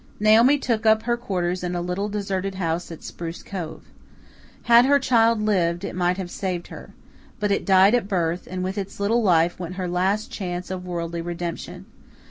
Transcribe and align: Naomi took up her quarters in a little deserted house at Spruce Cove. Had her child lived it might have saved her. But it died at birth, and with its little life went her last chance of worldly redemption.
Naomi 0.19 0.57
took 0.57 0.83
up 0.83 1.03
her 1.03 1.15
quarters 1.15 1.63
in 1.63 1.75
a 1.75 1.79
little 1.79 2.09
deserted 2.09 2.55
house 2.55 2.91
at 2.91 3.03
Spruce 3.03 3.43
Cove. 3.43 3.83
Had 4.63 4.83
her 4.85 4.97
child 4.97 5.39
lived 5.39 5.83
it 5.85 5.95
might 5.95 6.17
have 6.17 6.31
saved 6.31 6.69
her. 6.69 6.95
But 7.39 7.51
it 7.51 7.67
died 7.67 7.93
at 7.93 8.07
birth, 8.07 8.47
and 8.49 8.63
with 8.63 8.79
its 8.79 8.99
little 8.99 9.21
life 9.21 9.59
went 9.59 9.75
her 9.75 9.87
last 9.87 10.31
chance 10.31 10.71
of 10.71 10.87
worldly 10.87 11.21
redemption. 11.21 11.85